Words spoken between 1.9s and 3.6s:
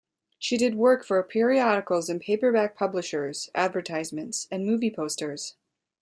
and paperback publishers,